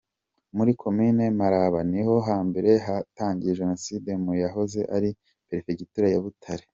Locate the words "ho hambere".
2.05-2.71